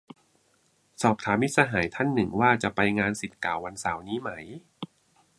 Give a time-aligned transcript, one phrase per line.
[1.01, 4.31] สอบถามมิตรสหายท่านหนึ่งว่าจะไปงานศิษย์เก่าวันเสาร์นี้ไหม